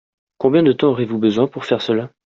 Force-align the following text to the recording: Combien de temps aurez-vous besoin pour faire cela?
Combien 0.39 0.63
de 0.63 0.73
temps 0.73 0.89
aurez-vous 0.89 1.19
besoin 1.19 1.45
pour 1.45 1.65
faire 1.65 1.83
cela? 1.83 2.09